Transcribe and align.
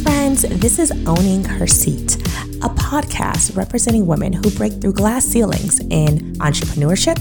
Friends. 0.00 0.42
This 0.42 0.78
is 0.78 0.90
Owning 1.06 1.44
Her 1.44 1.66
Seat, 1.66 2.16
a 2.62 2.68
podcast 2.68 3.56
representing 3.56 4.06
women 4.06 4.32
who 4.32 4.50
break 4.52 4.80
through 4.80 4.94
glass 4.94 5.24
ceilings 5.24 5.80
in 5.80 6.34
entrepreneurship, 6.36 7.18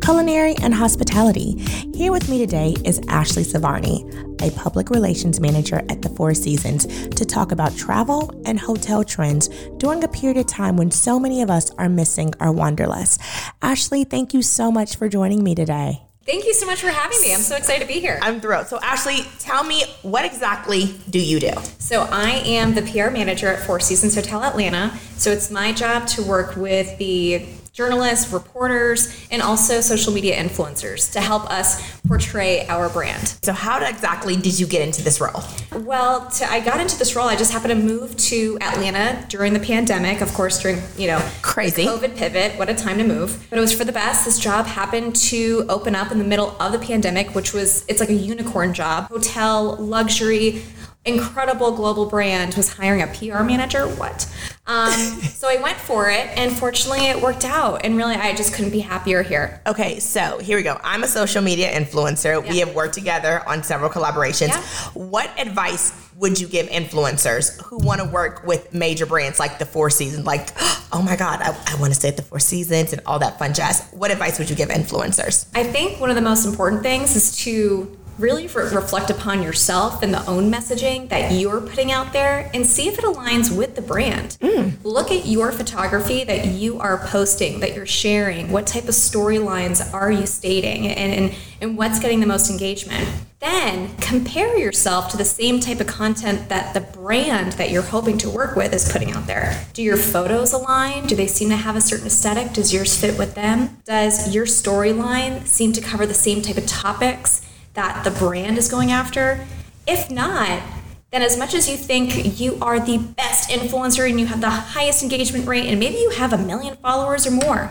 culinary, 0.00 0.54
and 0.62 0.72
hospitality. 0.72 1.58
Here 1.94 2.12
with 2.12 2.28
me 2.28 2.38
today 2.38 2.76
is 2.84 3.00
Ashley 3.08 3.42
Savarni, 3.42 4.02
a 4.42 4.50
public 4.52 4.90
relations 4.90 5.40
manager 5.40 5.82
at 5.88 6.02
the 6.02 6.08
Four 6.08 6.34
Seasons, 6.34 6.86
to 7.08 7.24
talk 7.24 7.52
about 7.52 7.76
travel 7.76 8.30
and 8.46 8.58
hotel 8.58 9.04
trends 9.04 9.48
during 9.78 10.02
a 10.02 10.08
period 10.08 10.38
of 10.38 10.46
time 10.46 10.76
when 10.76 10.90
so 10.90 11.20
many 11.20 11.42
of 11.42 11.50
us 11.50 11.70
are 11.72 11.88
missing 11.88 12.32
our 12.40 12.52
wanderlust. 12.52 13.20
Ashley, 13.60 14.04
thank 14.04 14.32
you 14.32 14.42
so 14.42 14.70
much 14.70 14.96
for 14.96 15.08
joining 15.08 15.42
me 15.44 15.54
today. 15.54 16.02
Thank 16.26 16.46
you 16.46 16.54
so 16.54 16.64
much 16.64 16.80
for 16.80 16.88
having 16.88 17.20
me. 17.20 17.34
I'm 17.34 17.40
so 17.40 17.54
excited 17.54 17.86
to 17.86 17.86
be 17.86 18.00
here. 18.00 18.18
I'm 18.22 18.40
thrilled. 18.40 18.66
So, 18.68 18.80
Ashley, 18.80 19.26
tell 19.40 19.62
me 19.62 19.84
what 20.00 20.24
exactly 20.24 20.94
do 21.10 21.20
you 21.20 21.38
do? 21.38 21.52
So, 21.78 22.08
I 22.10 22.30
am 22.46 22.74
the 22.74 22.80
PR 22.80 23.10
manager 23.10 23.48
at 23.48 23.66
Four 23.66 23.78
Seasons 23.78 24.14
Hotel 24.14 24.42
Atlanta. 24.42 24.98
So, 25.18 25.30
it's 25.30 25.50
my 25.50 25.72
job 25.72 26.06
to 26.08 26.22
work 26.22 26.56
with 26.56 26.96
the 26.96 27.44
journalists, 27.74 28.32
reporters, 28.32 29.26
and 29.32 29.42
also 29.42 29.80
social 29.80 30.12
media 30.12 30.40
influencers 30.40 31.12
to 31.12 31.20
help 31.20 31.44
us 31.50 32.00
portray 32.02 32.64
our 32.68 32.88
brand. 32.88 33.36
So, 33.42 33.52
how 33.52 33.84
exactly 33.84 34.36
did 34.36 34.58
you 34.58 34.66
get 34.66 34.80
into 34.80 35.02
this 35.02 35.20
role? 35.20 35.42
Well, 35.72 36.30
to, 36.30 36.50
I 36.50 36.60
got 36.60 36.80
into 36.80 36.96
this 36.96 37.16
role. 37.16 37.26
I 37.26 37.34
just 37.34 37.52
happened 37.52 37.80
to 37.80 37.86
move 37.86 38.16
to 38.16 38.56
Atlanta 38.60 39.26
during 39.28 39.52
the 39.52 39.58
pandemic. 39.58 40.20
Of 40.20 40.32
course, 40.34 40.60
during 40.60 40.80
you 40.96 41.08
know 41.08 41.18
crazy 41.42 41.84
COVID 41.84 42.16
pivot. 42.16 42.56
What 42.58 42.70
a 42.70 42.74
time 42.74 42.96
to 42.98 43.04
move! 43.04 43.44
But 43.50 43.58
it 43.58 43.60
was 43.60 43.74
for 43.74 43.84
the 43.84 43.92
best. 43.92 44.24
This 44.24 44.38
job 44.38 44.66
happened 44.66 45.16
to 45.16 45.66
open 45.68 45.96
up 45.96 46.12
in 46.12 46.18
the 46.18 46.24
middle 46.24 46.56
of 46.60 46.70
the 46.70 46.78
pandemic, 46.78 47.34
which 47.34 47.52
was 47.52 47.84
it's 47.88 47.98
like 47.98 48.08
a 48.08 48.14
unicorn 48.14 48.72
job. 48.72 49.08
Hotel 49.08 49.74
luxury 49.76 50.62
incredible 51.04 51.72
global 51.72 52.06
brand 52.06 52.54
was 52.54 52.72
hiring 52.72 53.02
a 53.02 53.06
PR 53.08 53.42
manager. 53.42 53.86
What? 53.86 54.26
Um, 54.66 54.90
so 54.90 55.48
I 55.48 55.60
went 55.60 55.76
for 55.76 56.08
it, 56.08 56.26
and 56.38 56.50
fortunately, 56.50 57.06
it 57.06 57.20
worked 57.20 57.44
out. 57.44 57.84
And 57.84 57.96
really, 57.96 58.14
I 58.14 58.34
just 58.34 58.54
couldn't 58.54 58.70
be 58.70 58.80
happier 58.80 59.22
here. 59.22 59.60
Okay, 59.66 59.98
so 59.98 60.38
here 60.38 60.56
we 60.56 60.62
go. 60.62 60.80
I'm 60.82 61.02
a 61.04 61.06
social 61.06 61.42
media 61.42 61.70
influencer. 61.70 62.42
Yeah. 62.42 62.50
We 62.50 62.58
have 62.60 62.74
worked 62.74 62.94
together 62.94 63.46
on 63.46 63.62
several 63.62 63.90
collaborations. 63.90 64.48
Yeah. 64.48 64.62
What 64.94 65.30
advice 65.38 65.92
would 66.16 66.40
you 66.40 66.46
give 66.46 66.66
influencers 66.68 67.60
who 67.62 67.76
want 67.78 68.00
to 68.00 68.06
work 68.06 68.46
with 68.46 68.72
major 68.72 69.04
brands 69.04 69.38
like 69.38 69.58
the 69.58 69.66
Four 69.66 69.90
Seasons? 69.90 70.24
Like, 70.24 70.48
oh 70.92 71.02
my 71.04 71.16
God, 71.16 71.40
I, 71.42 71.48
I 71.66 71.78
want 71.78 71.92
to 71.92 71.98
stay 71.98 72.08
at 72.08 72.16
the 72.16 72.22
Four 72.22 72.40
Seasons 72.40 72.94
and 72.94 73.02
all 73.04 73.18
that 73.18 73.38
fun 73.38 73.52
jazz. 73.52 73.86
What 73.90 74.10
advice 74.10 74.38
would 74.38 74.48
you 74.48 74.56
give 74.56 74.70
influencers? 74.70 75.46
I 75.54 75.64
think 75.64 76.00
one 76.00 76.08
of 76.08 76.16
the 76.16 76.22
most 76.22 76.46
important 76.46 76.82
things 76.82 77.14
is 77.16 77.36
to 77.38 77.98
really 78.18 78.46
re- 78.46 78.74
reflect 78.74 79.10
upon 79.10 79.42
yourself 79.42 80.02
and 80.02 80.12
the 80.12 80.24
own 80.26 80.50
messaging 80.50 81.08
that 81.08 81.32
you're 81.32 81.60
putting 81.60 81.92
out 81.92 82.12
there 82.12 82.50
and 82.54 82.66
see 82.66 82.88
if 82.88 82.98
it 82.98 83.04
aligns 83.04 83.54
with 83.54 83.74
the 83.74 83.82
brand. 83.82 84.36
Mm. 84.40 84.82
Look 84.84 85.10
at 85.10 85.26
your 85.26 85.52
photography 85.52 86.24
that 86.24 86.46
you 86.46 86.78
are 86.78 86.98
posting, 86.98 87.60
that 87.60 87.74
you're 87.74 87.86
sharing. 87.86 88.50
What 88.50 88.66
type 88.66 88.84
of 88.84 88.90
storylines 88.90 89.92
are 89.92 90.10
you 90.10 90.26
stating 90.26 90.86
and, 90.88 91.12
and, 91.12 91.34
and 91.60 91.78
what's 91.78 91.98
getting 91.98 92.20
the 92.20 92.26
most 92.26 92.50
engagement? 92.50 93.08
Then 93.40 93.94
compare 93.96 94.56
yourself 94.56 95.10
to 95.10 95.18
the 95.18 95.24
same 95.24 95.60
type 95.60 95.78
of 95.78 95.86
content 95.86 96.48
that 96.48 96.72
the 96.72 96.80
brand 96.80 97.52
that 97.52 97.70
you're 97.70 97.82
hoping 97.82 98.16
to 98.18 98.30
work 98.30 98.56
with 98.56 98.72
is 98.72 98.90
putting 98.90 99.12
out 99.12 99.26
there. 99.26 99.66
Do 99.74 99.82
your 99.82 99.98
photos 99.98 100.54
align? 100.54 101.06
Do 101.06 101.14
they 101.14 101.26
seem 101.26 101.50
to 101.50 101.56
have 101.56 101.76
a 101.76 101.80
certain 101.82 102.06
aesthetic? 102.06 102.54
Does 102.54 102.72
yours 102.72 102.98
fit 102.98 103.18
with 103.18 103.34
them? 103.34 103.76
Does 103.84 104.34
your 104.34 104.46
storyline 104.46 105.46
seem 105.46 105.74
to 105.74 105.82
cover 105.82 106.06
the 106.06 106.14
same 106.14 106.40
type 106.40 106.56
of 106.56 106.66
topics? 106.66 107.43
That 107.74 108.04
the 108.04 108.10
brand 108.10 108.58
is 108.58 108.68
going 108.68 108.90
after. 108.90 109.46
If 109.86 110.10
not, 110.10 110.62
then 111.10 111.22
as 111.22 111.36
much 111.38 111.54
as 111.54 111.68
you 111.68 111.76
think 111.76 112.40
you 112.40 112.58
are 112.60 112.80
the 112.80 112.98
best 112.98 113.50
influencer 113.50 114.08
and 114.08 114.18
you 114.18 114.26
have 114.26 114.40
the 114.40 114.50
highest 114.50 115.02
engagement 115.02 115.46
rate, 115.46 115.66
and 115.66 115.78
maybe 115.78 115.98
you 115.98 116.10
have 116.10 116.32
a 116.32 116.38
million 116.38 116.76
followers 116.76 117.26
or 117.26 117.30
more, 117.30 117.70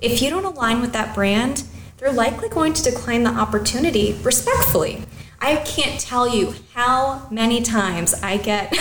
if 0.00 0.22
you 0.22 0.30
don't 0.30 0.44
align 0.44 0.80
with 0.80 0.92
that 0.92 1.14
brand, 1.14 1.64
they're 1.98 2.12
likely 2.12 2.48
going 2.48 2.72
to 2.72 2.82
decline 2.82 3.24
the 3.24 3.30
opportunity 3.30 4.18
respectfully. 4.22 5.02
I 5.40 5.56
can't 5.56 6.00
tell 6.00 6.28
you 6.34 6.54
how 6.74 7.28
many 7.30 7.60
times 7.60 8.14
I 8.22 8.38
get 8.38 8.72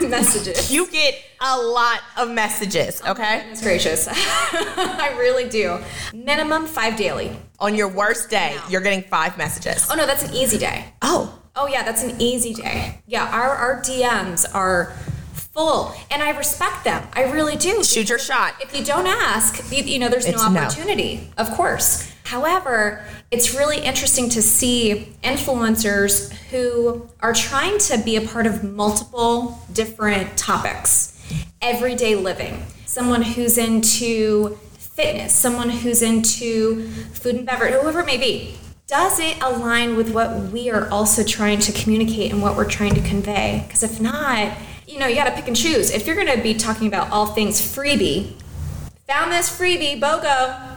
messages. 0.08 0.72
You 0.72 0.90
get 0.90 1.14
a 1.40 1.58
lot 1.58 2.00
of 2.16 2.30
messages, 2.30 3.02
okay? 3.06 3.38
Oh, 3.38 3.40
goodness 3.40 3.62
gracious. 3.62 4.08
I 4.10 5.14
really 5.18 5.48
do. 5.48 5.78
Minimum 6.14 6.66
five 6.66 6.96
daily. 6.96 7.36
On 7.58 7.74
your 7.74 7.88
worst 7.88 8.30
day, 8.30 8.56
you're 8.68 8.80
getting 8.80 9.02
five 9.02 9.36
messages. 9.38 9.86
Oh, 9.90 9.94
no, 9.94 10.06
that's 10.06 10.22
an 10.22 10.34
easy 10.34 10.58
day. 10.58 10.92
Oh. 11.02 11.40
Oh, 11.58 11.66
yeah, 11.66 11.82
that's 11.84 12.02
an 12.02 12.20
easy 12.20 12.52
day. 12.52 13.00
Yeah, 13.06 13.24
our, 13.32 13.48
our 13.48 13.80
DMs 13.80 14.44
are 14.54 14.92
full 15.56 15.94
and 16.10 16.22
i 16.22 16.30
respect 16.36 16.84
them. 16.84 17.02
I 17.14 17.24
really 17.32 17.56
do. 17.56 17.82
Shoot 17.82 18.10
your 18.10 18.18
shot. 18.18 18.54
If 18.60 18.76
you 18.76 18.84
don't 18.84 19.06
ask 19.06 19.72
you, 19.72 19.82
you 19.82 19.98
know 19.98 20.08
there's 20.08 20.26
it's 20.26 20.42
no. 20.42 20.60
opportunity 20.60 21.16
no. 21.16 21.42
of 21.44 21.50
course. 21.52 22.12
However 22.24 23.04
it's 23.30 23.54
really 23.54 23.78
interesting 23.78 24.28
to 24.30 24.42
see 24.42 25.16
influencers 25.24 26.30
who 26.50 27.08
are 27.20 27.32
trying 27.32 27.78
to 27.78 27.98
be 27.98 28.16
a 28.16 28.20
part 28.20 28.46
of 28.46 28.62
multiple 28.62 29.58
different 29.72 30.36
topics. 30.36 31.18
Everyday 31.62 32.14
living. 32.14 32.62
Someone 32.84 33.22
who's 33.22 33.56
into 33.56 34.58
fitness 34.78 35.34
someone 35.34 35.70
who's 35.70 36.02
into 36.02 36.88
food 37.14 37.34
and 37.34 37.46
beverage 37.46 37.72
whoever 37.74 38.00
it 38.00 38.06
may 38.06 38.18
be. 38.18 38.56
Does 38.86 39.18
it 39.18 39.42
align 39.42 39.96
with 39.96 40.12
what 40.14 40.52
we 40.52 40.70
are 40.70 40.88
also 40.90 41.24
trying 41.24 41.58
to 41.60 41.72
communicate 41.72 42.30
and 42.30 42.40
what 42.40 42.56
we're 42.56 42.70
trying 42.70 42.94
to 42.94 43.00
convey? 43.00 43.64
Because 43.66 43.82
if 43.82 44.00
not 44.00 44.56
you 44.86 44.98
know 44.98 45.06
you 45.06 45.14
got 45.14 45.24
to 45.24 45.32
pick 45.32 45.48
and 45.48 45.56
choose 45.56 45.90
if 45.90 46.06
you're 46.06 46.16
going 46.16 46.34
to 46.34 46.42
be 46.42 46.54
talking 46.54 46.86
about 46.86 47.10
all 47.10 47.26
things 47.26 47.60
freebie 47.60 48.32
found 49.06 49.32
this 49.32 49.48
freebie 49.48 50.00
bogo 50.00 50.76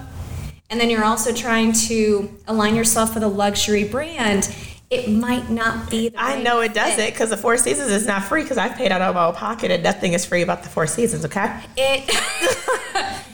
and 0.70 0.80
then 0.80 0.90
you're 0.90 1.04
also 1.04 1.34
trying 1.34 1.74
to 1.74 2.30
align 2.48 2.76
yourself 2.76 3.16
with 3.16 3.24
a 3.24 3.28
luxury 3.28 3.86
brand, 3.86 4.54
it 4.92 5.10
might 5.10 5.50
not 5.50 5.90
be. 5.90 6.12
I 6.16 6.36
right 6.36 6.44
know 6.44 6.62
it 6.62 6.76
doesn't 6.76 7.08
because 7.08 7.32
the 7.32 7.38
Four 7.38 7.58
Seasons 7.58 7.92
is 7.92 8.06
not 8.06 8.24
free 8.24 8.44
because 8.44 8.60
I've 8.60 8.76
paid 8.76 8.92
out 8.92 9.02
of 9.02 9.16
my 9.16 9.26
own 9.26 9.34
pocket 9.34 9.72
and 9.72 9.82
nothing 9.82 10.14
is 10.14 10.26
free 10.26 10.44
about 10.44 10.62
the 10.62 10.70
Four 10.70 10.86
Seasons. 10.86 11.26
Okay. 11.26 11.60
It. 11.76 12.86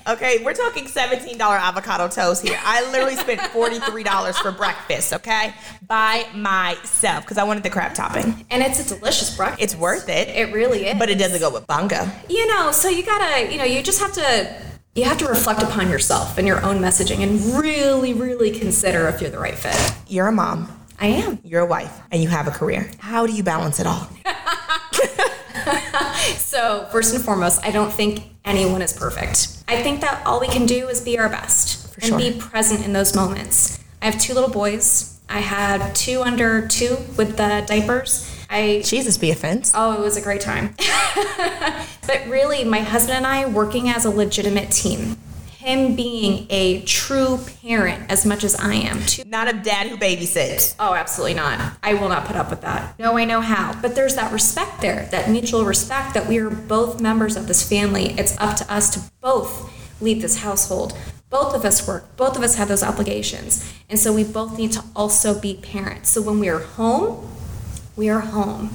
okay, 0.07 0.43
we're 0.43 0.53
talking 0.53 0.87
seventeen 0.87 1.37
dollar 1.37 1.55
avocado 1.55 2.07
toast 2.07 2.47
here. 2.47 2.59
I 2.63 2.89
literally 2.91 3.15
spent 3.15 3.41
forty 3.51 3.79
three 3.79 4.03
dollars 4.03 4.37
for 4.37 4.51
breakfast. 4.51 5.13
Okay, 5.13 5.53
by 5.87 6.25
myself 6.33 7.23
because 7.23 7.37
I 7.37 7.43
wanted 7.43 7.63
the 7.63 7.69
crab 7.69 7.93
topping. 7.93 8.45
And 8.49 8.61
it's 8.63 8.79
a 8.79 8.95
delicious 8.95 9.35
breakfast. 9.35 9.61
It's 9.61 9.75
worth 9.75 10.09
it. 10.09 10.29
It 10.29 10.53
really 10.53 10.87
is. 10.87 10.99
But 10.99 11.09
it 11.09 11.17
doesn't 11.17 11.39
go 11.39 11.51
with 11.51 11.67
bogo. 11.67 12.09
You 12.29 12.47
know, 12.47 12.71
so 12.71 12.89
you 12.89 13.03
gotta, 13.03 13.51
you 13.51 13.57
know, 13.57 13.63
you 13.63 13.81
just 13.83 13.99
have 13.99 14.13
to 14.13 14.61
you 14.95 15.03
have 15.03 15.17
to 15.17 15.27
reflect 15.27 15.61
upon 15.61 15.89
yourself 15.89 16.37
and 16.37 16.47
your 16.47 16.63
own 16.63 16.77
messaging 16.79 17.19
and 17.19 17.41
really, 17.59 18.13
really 18.13 18.51
consider 18.57 19.09
if 19.09 19.19
you're 19.19 19.29
the 19.29 19.39
right 19.39 19.55
fit. 19.55 19.77
You're 20.07 20.27
a 20.27 20.31
mom. 20.31 20.71
I 20.97 21.07
am. 21.07 21.39
You're 21.43 21.61
a 21.61 21.65
wife 21.65 21.99
and 22.11 22.23
you 22.23 22.29
have 22.29 22.47
a 22.47 22.51
career. 22.51 22.89
How 22.99 23.27
do 23.27 23.33
you 23.33 23.43
balance 23.43 23.81
it 23.81 23.87
all? 23.87 24.07
so, 26.37 26.87
first 26.91 27.13
and 27.13 27.23
foremost, 27.23 27.63
I 27.63 27.71
don't 27.71 27.91
think 27.91 28.23
anyone 28.43 28.81
is 28.81 28.93
perfect. 28.93 29.63
I 29.67 29.81
think 29.81 30.01
that 30.01 30.25
all 30.25 30.39
we 30.39 30.47
can 30.47 30.65
do 30.65 30.87
is 30.87 31.01
be 31.01 31.17
our 31.17 31.29
best 31.29 31.93
For 31.93 32.01
and 32.01 32.09
sure. 32.09 32.17
be 32.17 32.39
present 32.39 32.85
in 32.85 32.93
those 32.93 33.15
moments. 33.15 33.79
I 34.01 34.05
have 34.05 34.19
two 34.19 34.33
little 34.33 34.49
boys. 34.49 35.19
I 35.27 35.39
had 35.39 35.95
two 35.95 36.21
under 36.21 36.67
two 36.67 36.97
with 37.17 37.37
the 37.37 37.63
diapers 37.67 38.31
I 38.49 38.81
Jesus 38.85 39.17
be 39.17 39.31
offense. 39.31 39.71
Oh, 39.75 39.93
it 39.93 39.99
was 39.99 40.17
a 40.17 40.21
great 40.21 40.41
time. 40.41 40.75
but 42.07 42.27
really, 42.27 42.63
my 42.63 42.79
husband 42.79 43.17
and 43.17 43.27
I 43.27 43.45
working 43.45 43.89
as 43.89 44.05
a 44.05 44.09
legitimate 44.09 44.71
team. 44.71 45.17
Him 45.65 45.95
being 45.95 46.45
a 46.51 46.83
true 46.83 47.39
parent 47.63 48.11
as 48.11 48.23
much 48.23 48.43
as 48.43 48.53
I 48.53 48.75
am. 48.75 48.99
Not 49.25 49.47
a 49.47 49.53
dad 49.53 49.87
who 49.87 49.97
babysits. 49.97 50.75
Oh, 50.79 50.93
absolutely 50.93 51.33
not. 51.33 51.75
I 51.81 51.95
will 51.95 52.07
not 52.07 52.25
put 52.25 52.35
up 52.35 52.51
with 52.51 52.61
that. 52.61 52.99
No, 52.99 53.17
I 53.17 53.25
know 53.25 53.41
how. 53.41 53.73
But 53.81 53.95
there's 53.95 54.13
that 54.13 54.31
respect 54.31 54.79
there, 54.81 55.07
that 55.09 55.27
mutual 55.27 55.65
respect 55.65 56.13
that 56.13 56.27
we 56.27 56.37
are 56.37 56.51
both 56.51 57.01
members 57.01 57.35
of 57.35 57.47
this 57.47 57.67
family. 57.67 58.11
It's 58.11 58.37
up 58.37 58.55
to 58.57 58.71
us 58.71 58.91
to 58.91 59.01
both 59.21 59.99
lead 59.99 60.21
this 60.21 60.37
household. 60.43 60.95
Both 61.31 61.55
of 61.55 61.65
us 61.65 61.87
work, 61.87 62.15
both 62.15 62.37
of 62.37 62.43
us 62.43 62.57
have 62.57 62.67
those 62.67 62.83
obligations. 62.83 63.67
And 63.89 63.97
so 63.97 64.13
we 64.13 64.23
both 64.23 64.59
need 64.59 64.71
to 64.73 64.83
also 64.95 65.39
be 65.39 65.55
parents. 65.55 66.11
So 66.11 66.21
when 66.21 66.39
we 66.39 66.47
are 66.47 66.59
home, 66.59 67.27
we 67.95 68.07
are 68.07 68.19
home. 68.19 68.69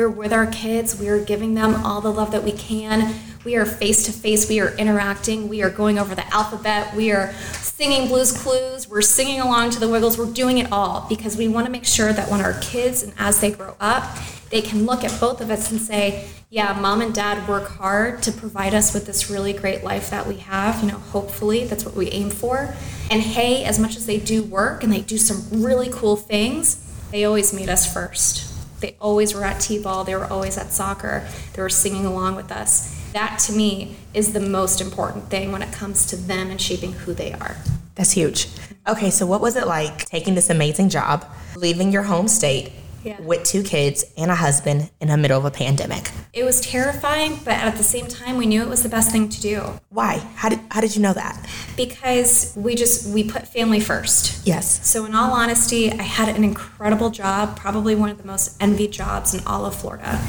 We're 0.00 0.08
with 0.08 0.32
our 0.32 0.46
kids. 0.46 0.98
We 0.98 1.08
are 1.08 1.22
giving 1.22 1.52
them 1.52 1.84
all 1.84 2.00
the 2.00 2.10
love 2.10 2.32
that 2.32 2.42
we 2.42 2.52
can. 2.52 3.14
We 3.44 3.56
are 3.56 3.66
face 3.66 4.06
to 4.06 4.12
face. 4.12 4.48
We 4.48 4.58
are 4.58 4.74
interacting. 4.76 5.46
We 5.46 5.62
are 5.62 5.68
going 5.68 5.98
over 5.98 6.14
the 6.14 6.26
alphabet. 6.32 6.96
We 6.96 7.12
are 7.12 7.34
singing 7.60 8.08
Blues 8.08 8.32
Clues. 8.32 8.88
We're 8.88 9.02
singing 9.02 9.42
along 9.42 9.72
to 9.72 9.78
the 9.78 9.90
Wiggles. 9.90 10.16
We're 10.16 10.32
doing 10.32 10.56
it 10.56 10.72
all 10.72 11.04
because 11.06 11.36
we 11.36 11.48
want 11.48 11.66
to 11.66 11.70
make 11.70 11.84
sure 11.84 12.14
that 12.14 12.30
when 12.30 12.40
our 12.40 12.58
kids 12.62 13.02
and 13.02 13.12
as 13.18 13.42
they 13.42 13.50
grow 13.50 13.76
up, 13.78 14.16
they 14.48 14.62
can 14.62 14.86
look 14.86 15.04
at 15.04 15.20
both 15.20 15.42
of 15.42 15.50
us 15.50 15.70
and 15.70 15.78
say, 15.78 16.30
yeah, 16.48 16.72
mom 16.80 17.02
and 17.02 17.14
dad 17.14 17.46
work 17.46 17.68
hard 17.68 18.22
to 18.22 18.32
provide 18.32 18.72
us 18.72 18.94
with 18.94 19.04
this 19.04 19.28
really 19.28 19.52
great 19.52 19.84
life 19.84 20.08
that 20.08 20.26
we 20.26 20.36
have. 20.36 20.82
You 20.82 20.92
know, 20.92 20.98
hopefully 20.98 21.66
that's 21.66 21.84
what 21.84 21.94
we 21.94 22.08
aim 22.08 22.30
for. 22.30 22.74
And 23.10 23.20
hey, 23.20 23.64
as 23.64 23.78
much 23.78 23.96
as 23.96 24.06
they 24.06 24.16
do 24.16 24.42
work 24.42 24.82
and 24.82 24.90
they 24.90 25.02
do 25.02 25.18
some 25.18 25.62
really 25.62 25.90
cool 25.92 26.16
things, 26.16 26.86
they 27.10 27.26
always 27.26 27.52
meet 27.52 27.68
us 27.68 27.92
first. 27.92 28.49
They 28.80 28.96
always 29.00 29.34
were 29.34 29.44
at 29.44 29.60
T-ball. 29.60 30.04
They 30.04 30.14
were 30.14 30.26
always 30.26 30.56
at 30.58 30.72
soccer. 30.72 31.26
They 31.52 31.62
were 31.62 31.68
singing 31.68 32.06
along 32.06 32.36
with 32.36 32.50
us. 32.50 32.96
That 33.12 33.38
to 33.46 33.52
me 33.52 33.96
is 34.14 34.32
the 34.32 34.40
most 34.40 34.80
important 34.80 35.30
thing 35.30 35.52
when 35.52 35.62
it 35.62 35.72
comes 35.72 36.06
to 36.06 36.16
them 36.16 36.50
and 36.50 36.60
shaping 36.60 36.92
who 36.92 37.12
they 37.12 37.32
are. 37.32 37.56
That's 37.94 38.12
huge. 38.12 38.48
Okay, 38.88 39.10
so 39.10 39.26
what 39.26 39.40
was 39.40 39.56
it 39.56 39.66
like 39.66 40.06
taking 40.06 40.34
this 40.34 40.48
amazing 40.48 40.88
job, 40.88 41.26
leaving 41.54 41.92
your 41.92 42.04
home 42.04 42.28
state 42.28 42.72
Yeah. 43.02 43.20
with 43.20 43.44
two 43.44 43.62
kids 43.62 44.04
and 44.16 44.30
a 44.30 44.34
husband 44.34 44.90
in 45.00 45.08
the 45.08 45.16
middle 45.16 45.38
of 45.38 45.44
a 45.44 45.50
pandemic? 45.50 46.10
It 46.32 46.44
was 46.44 46.60
terrifying, 46.60 47.40
but 47.44 47.54
at 47.54 47.76
the 47.76 47.82
same 47.82 48.06
time, 48.06 48.36
we 48.36 48.46
knew 48.46 48.62
it 48.62 48.68
was 48.68 48.82
the 48.82 48.88
best 48.88 49.10
thing 49.10 49.28
to 49.28 49.40
do 49.40 49.62
Why? 49.88 50.18
How 50.36 50.48
did 50.48 50.60
how 50.70 50.80
did 50.80 50.94
you 50.94 51.02
know 51.02 51.12
that? 51.14 51.46
because 51.76 52.52
we 52.56 52.74
just 52.74 53.08
we 53.14 53.24
put 53.24 53.48
family 53.48 53.80
first. 53.80 54.46
Yes. 54.46 54.86
So, 54.86 55.04
in 55.06 55.14
all 55.14 55.32
honesty, 55.32 55.90
I 55.90 56.02
had 56.02 56.28
an 56.28 56.44
incredible 56.44 57.10
job, 57.10 57.56
probably 57.56 57.94
one 57.94 58.10
of 58.10 58.18
the 58.18 58.26
most 58.26 58.56
envied 58.60 58.92
jobs 58.92 59.34
in 59.34 59.46
all 59.46 59.64
of 59.64 59.74
Florida. 59.74 60.20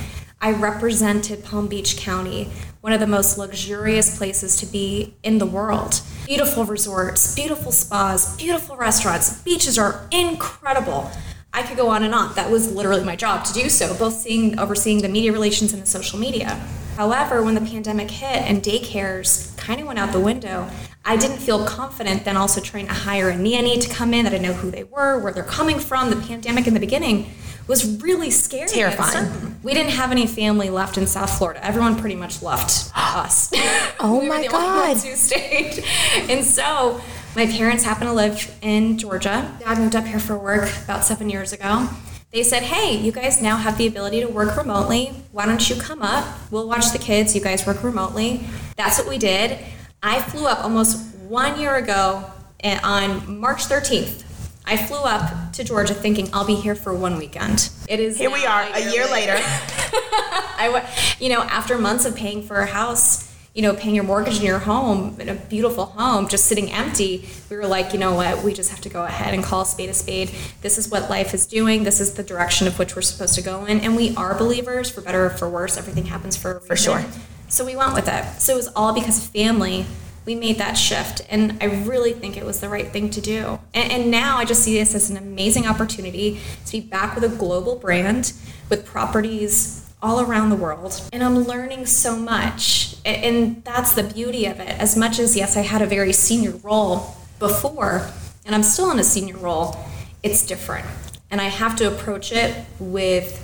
I 0.43 0.53
represented 0.53 1.43
Palm 1.43 1.67
Beach 1.67 1.97
County, 1.97 2.49
one 2.81 2.93
of 2.93 2.99
the 2.99 3.07
most 3.07 3.37
luxurious 3.37 4.17
places 4.17 4.55
to 4.57 4.65
be 4.65 5.13
in 5.21 5.37
the 5.37 5.45
world. 5.45 6.01
Beautiful 6.25 6.65
resorts, 6.65 7.35
beautiful 7.35 7.71
spas, 7.71 8.35
beautiful 8.37 8.75
restaurants, 8.75 9.41
beaches 9.43 9.77
are 9.77 10.07
incredible. 10.11 11.11
I 11.53 11.63
could 11.63 11.77
go 11.77 11.89
on 11.89 12.03
and 12.03 12.13
on. 12.15 12.33
That 12.35 12.49
was 12.49 12.71
literally 12.71 13.03
my 13.03 13.15
job 13.15 13.43
to 13.45 13.53
do 13.53 13.69
so, 13.69 13.93
both 13.97 14.13
seeing 14.13 14.57
overseeing 14.57 15.01
the 15.01 15.09
media 15.09 15.31
relations 15.33 15.73
and 15.73 15.81
the 15.81 15.87
social 15.87 16.17
media. 16.17 16.55
However, 16.95 17.41
when 17.43 17.55
the 17.55 17.61
pandemic 17.61 18.11
hit 18.11 18.41
and 18.43 18.61
daycares 18.61 19.55
kind 19.57 19.81
of 19.81 19.87
went 19.87 19.99
out 19.99 20.11
the 20.11 20.19
window, 20.19 20.69
I 21.03 21.17
didn't 21.17 21.37
feel 21.37 21.65
confident 21.65 22.25
then 22.25 22.37
also 22.37 22.61
trying 22.61 22.85
to 22.87 22.93
hire 22.93 23.29
a 23.29 23.37
nanny 23.37 23.79
to 23.79 23.89
come 23.89 24.13
in 24.13 24.23
that 24.25 24.33
I 24.33 24.37
know 24.37 24.53
who 24.53 24.69
they 24.69 24.83
were, 24.83 25.19
where 25.19 25.33
they're 25.33 25.43
coming 25.43 25.79
from. 25.79 26.09
The 26.09 26.15
pandemic 26.27 26.67
in 26.67 26.73
the 26.73 26.79
beginning 26.79 27.31
was 27.67 28.01
really 28.01 28.29
scary. 28.29 28.67
Terrifying. 28.67 29.59
We 29.63 29.73
didn't 29.73 29.93
have 29.93 30.11
any 30.11 30.27
family 30.27 30.69
left 30.69 30.97
in 30.97 31.07
South 31.07 31.37
Florida. 31.37 31.63
Everyone 31.65 31.95
pretty 31.95 32.15
much 32.15 32.41
left 32.41 32.91
us. 32.95 33.51
Oh 33.99 34.19
we 34.21 34.29
my 34.29 34.37
were 34.37 34.41
the 34.43 34.55
only 34.55 34.67
God. 34.67 34.87
ones 34.89 35.03
who 35.05 35.15
stayed. 35.15 35.83
And 36.29 36.45
so 36.45 37.01
my 37.35 37.45
parents 37.45 37.83
happen 37.83 38.07
to 38.07 38.13
live 38.13 38.53
in 38.61 38.97
Georgia. 38.97 39.55
Dad 39.59 39.77
moved 39.77 39.95
up 39.95 40.05
here 40.05 40.19
for 40.19 40.37
work 40.37 40.69
about 40.83 41.03
seven 41.05 41.29
years 41.29 41.53
ago. 41.53 41.87
They 42.31 42.43
said, 42.43 42.63
hey, 42.63 42.95
you 42.97 43.11
guys 43.11 43.41
now 43.41 43.57
have 43.57 43.77
the 43.77 43.87
ability 43.87 44.21
to 44.21 44.27
work 44.27 44.55
remotely. 44.57 45.07
Why 45.31 45.45
don't 45.45 45.69
you 45.69 45.75
come 45.75 46.01
up? 46.01 46.25
We'll 46.49 46.67
watch 46.67 46.91
the 46.91 46.97
kids. 46.97 47.35
You 47.35 47.41
guys 47.41 47.65
work 47.65 47.83
remotely. 47.83 48.41
That's 48.77 48.97
what 48.99 49.07
we 49.07 49.17
did. 49.17 49.59
I 50.03 50.21
flew 50.21 50.45
up 50.47 50.63
almost 50.63 51.13
one 51.27 51.59
year 51.59 51.75
ago 51.75 52.23
eh, 52.61 52.79
on 52.83 53.39
March 53.39 53.65
13th. 53.67 54.23
I 54.65 54.77
flew 54.77 54.99
up 54.99 55.53
to 55.53 55.63
Georgia 55.63 55.93
thinking 55.93 56.29
I'll 56.33 56.45
be 56.45 56.55
here 56.55 56.75
for 56.75 56.93
one 56.93 57.17
weekend. 57.17 57.69
It 57.89 57.99
is 57.99 58.17
Here 58.17 58.31
we 58.31 58.45
are, 58.45 58.61
a 58.61 58.91
year 58.91 59.07
later. 59.07 59.35
I, 59.37 60.69
wa- 60.71 60.85
you 61.19 61.29
know, 61.29 61.41
after 61.41 61.77
months 61.77 62.05
of 62.05 62.15
paying 62.15 62.43
for 62.43 62.59
a 62.61 62.65
house, 62.67 63.30
you 63.53 63.61
know, 63.61 63.73
paying 63.73 63.95
your 63.95 64.05
mortgage 64.05 64.39
in 64.39 64.45
your 64.45 64.59
home, 64.59 65.19
in 65.19 65.27
a 65.27 65.35
beautiful 65.35 65.85
home, 65.85 66.29
just 66.29 66.45
sitting 66.45 66.71
empty, 66.71 67.27
we 67.49 67.57
were 67.57 67.67
like, 67.67 67.91
you 67.91 67.99
know 67.99 68.15
what, 68.15 68.43
we 68.43 68.53
just 68.53 68.69
have 68.69 68.79
to 68.79 68.89
go 68.89 69.03
ahead 69.03 69.33
and 69.33 69.43
call 69.43 69.61
a 69.61 69.65
spade 69.65 69.89
a 69.89 69.93
spade. 69.93 70.31
This 70.61 70.77
is 70.77 70.89
what 70.89 71.09
life 71.09 71.33
is 71.33 71.45
doing. 71.45 71.83
This 71.83 71.99
is 71.99 72.13
the 72.13 72.23
direction 72.23 72.65
of 72.65 72.79
which 72.79 72.95
we're 72.95 73.01
supposed 73.01 73.35
to 73.35 73.41
go 73.41 73.65
in. 73.65 73.81
And 73.81 73.97
we 73.97 74.15
are 74.15 74.37
believers, 74.37 74.89
for 74.89 75.01
better 75.01 75.25
or 75.25 75.29
for 75.31 75.49
worse. 75.49 75.77
Everything 75.77 76.05
happens 76.05 76.37
for 76.37 76.61
For 76.61 76.77
sure. 76.77 77.03
So 77.49 77.65
we 77.65 77.75
went 77.75 77.93
with 77.93 78.07
it. 78.07 78.39
So 78.39 78.53
it 78.53 78.55
was 78.55 78.69
all 78.69 78.93
because 78.93 79.17
of 79.17 79.29
family. 79.31 79.85
We 80.25 80.35
made 80.35 80.59
that 80.59 80.73
shift, 80.73 81.21
and 81.29 81.57
I 81.61 81.65
really 81.65 82.13
think 82.13 82.37
it 82.37 82.45
was 82.45 82.59
the 82.59 82.69
right 82.69 82.87
thing 82.87 83.09
to 83.09 83.21
do. 83.21 83.59
And, 83.73 83.91
and 83.91 84.11
now 84.11 84.37
I 84.37 84.45
just 84.45 84.63
see 84.63 84.77
this 84.77 84.93
as 84.93 85.09
an 85.09 85.17
amazing 85.17 85.65
opportunity 85.65 86.39
to 86.67 86.71
be 86.71 86.79
back 86.79 87.15
with 87.15 87.23
a 87.23 87.35
global 87.35 87.75
brand 87.75 88.31
with 88.69 88.85
properties 88.85 89.80
all 90.01 90.19
around 90.21 90.49
the 90.49 90.55
world. 90.55 91.01
And 91.13 91.23
I'm 91.23 91.43
learning 91.43 91.85
so 91.85 92.15
much. 92.15 92.95
And 93.05 93.63
that's 93.63 93.93
the 93.93 94.03
beauty 94.03 94.45
of 94.45 94.59
it. 94.59 94.69
As 94.79 94.97
much 94.97 95.19
as, 95.19 95.35
yes, 95.35 95.55
I 95.55 95.61
had 95.61 95.81
a 95.81 95.85
very 95.85 96.13
senior 96.13 96.51
role 96.63 97.15
before, 97.39 98.07
and 98.45 98.55
I'm 98.55 98.63
still 98.63 98.91
in 98.91 98.99
a 98.99 99.03
senior 99.03 99.37
role, 99.37 99.75
it's 100.23 100.45
different. 100.45 100.85
And 101.29 101.39
I 101.39 101.45
have 101.45 101.75
to 101.77 101.87
approach 101.87 102.31
it 102.31 102.65
with 102.79 103.39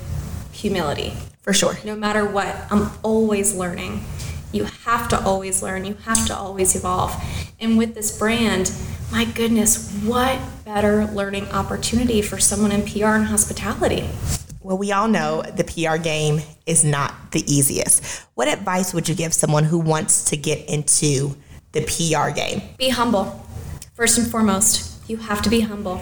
humility 0.51 1.13
For 1.41 1.53
sure. 1.53 1.77
no 1.85 1.95
matter 1.95 2.25
what, 2.25 2.55
I'm 2.71 2.91
always 3.03 3.55
learning. 3.55 4.03
You 4.51 4.65
have 4.65 5.07
to 5.09 5.23
always 5.23 5.61
learn, 5.61 5.85
you 5.85 5.95
have 6.05 6.25
to 6.27 6.35
always 6.35 6.75
evolve. 6.75 7.15
And 7.59 7.77
with 7.77 7.95
this 7.95 8.17
brand, 8.17 8.71
my 9.11 9.25
goodness, 9.25 9.91
what 10.03 10.39
better 10.65 11.05
learning 11.05 11.49
opportunity 11.49 12.21
for 12.21 12.39
someone 12.39 12.71
in 12.71 12.83
PR 12.83 13.15
and 13.15 13.25
hospitality? 13.25 14.09
Well, 14.67 14.77
we 14.77 14.91
all 14.91 15.07
know 15.07 15.43
the 15.43 15.63
PR 15.63 15.95
game 15.95 16.41
is 16.65 16.83
not 16.83 17.31
the 17.31 17.39
easiest. 17.49 18.25
What 18.33 18.49
advice 18.49 18.93
would 18.93 19.07
you 19.07 19.15
give 19.15 19.33
someone 19.33 19.63
who 19.63 19.79
wants 19.79 20.25
to 20.25 20.35
get 20.35 20.67
into 20.67 21.37
the 21.71 21.83
PR 21.83 22.31
game? 22.31 22.61
Be 22.77 22.89
humble. 22.89 23.47
First 23.93 24.17
and 24.17 24.29
foremost, 24.29 25.09
you 25.09 25.15
have 25.15 25.41
to 25.43 25.49
be 25.49 25.61
humble. 25.61 26.01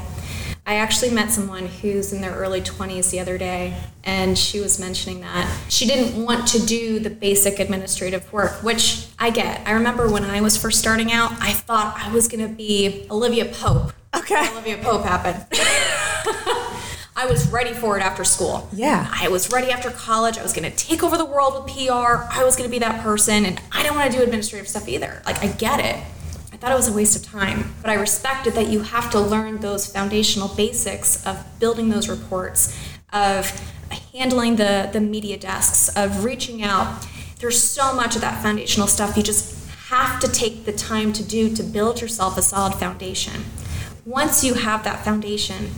I 0.65 0.77
actually 0.77 1.11
met 1.11 1.31
someone 1.31 1.67
who's 1.67 2.11
in 2.11 2.21
their 2.21 2.33
early 2.33 2.59
20s 2.59 3.11
the 3.11 3.19
other 3.19 3.37
day, 3.37 3.77
and 4.03 4.35
she 4.35 4.59
was 4.59 4.79
mentioning 4.79 5.21
that 5.21 5.47
she 5.69 5.85
didn't 5.85 6.25
want 6.25 6.47
to 6.47 6.65
do 6.65 6.97
the 6.97 7.11
basic 7.11 7.59
administrative 7.59 8.33
work, 8.33 8.63
which 8.63 9.05
I 9.19 9.29
get. 9.29 9.61
I 9.67 9.73
remember 9.73 10.09
when 10.09 10.23
I 10.23 10.41
was 10.41 10.57
first 10.57 10.79
starting 10.79 11.11
out, 11.11 11.33
I 11.33 11.53
thought 11.53 12.01
I 12.03 12.11
was 12.11 12.27
going 12.27 12.49
to 12.49 12.51
be 12.51 13.05
Olivia 13.11 13.45
Pope. 13.45 13.93
Okay. 14.15 14.49
Olivia 14.53 14.79
Pope 14.79 15.03
happened. 15.03 15.45
I 17.17 17.27
was 17.27 17.49
ready 17.49 17.73
for 17.73 17.97
it 17.97 18.01
after 18.01 18.25
school. 18.25 18.67
Yeah. 18.73 19.09
I 19.09 19.29
was 19.29 19.49
ready 19.49 19.71
after 19.71 19.89
college. 19.89 20.37
I 20.37 20.43
was 20.43 20.51
going 20.51 20.69
to 20.69 20.75
take 20.75 21.01
over 21.01 21.17
the 21.17 21.25
world 21.25 21.63
with 21.63 21.73
PR. 21.73 22.27
I 22.29 22.43
was 22.43 22.57
going 22.57 22.69
to 22.69 22.71
be 22.71 22.79
that 22.79 23.01
person, 23.01 23.45
and 23.45 23.61
I 23.71 23.83
didn't 23.83 23.95
want 23.95 24.11
to 24.11 24.17
do 24.17 24.23
administrative 24.23 24.67
stuff 24.67 24.89
either. 24.89 25.21
Like, 25.25 25.41
I 25.41 25.47
get 25.47 25.79
it. 25.79 25.95
I 26.51 26.57
thought 26.57 26.71
it 26.71 26.75
was 26.75 26.89
a 26.89 26.93
waste 26.93 27.15
of 27.15 27.23
time, 27.23 27.73
but 27.81 27.89
I 27.89 27.93
respected 27.93 28.53
that 28.55 28.67
you 28.67 28.81
have 28.81 29.09
to 29.11 29.19
learn 29.19 29.59
those 29.59 29.87
foundational 29.87 30.49
basics 30.49 31.25
of 31.25 31.41
building 31.59 31.87
those 31.89 32.09
reports, 32.09 32.77
of 33.13 33.49
handling 34.13 34.57
the, 34.57 34.89
the 34.91 34.99
media 34.99 35.37
desks, 35.37 35.95
of 35.95 36.25
reaching 36.25 36.63
out. 36.63 37.07
There's 37.39 37.61
so 37.61 37.93
much 37.93 38.15
of 38.15 38.21
that 38.21 38.41
foundational 38.41 38.87
stuff 38.87 39.15
you 39.15 39.23
just 39.23 39.69
have 39.87 40.19
to 40.19 40.27
take 40.27 40.65
the 40.65 40.73
time 40.73 41.13
to 41.13 41.23
do 41.23 41.53
to 41.55 41.63
build 41.63 42.01
yourself 42.01 42.37
a 42.37 42.41
solid 42.41 42.73
foundation. 42.75 43.45
Once 44.05 44.43
you 44.43 44.55
have 44.55 44.83
that 44.83 45.03
foundation, 45.05 45.69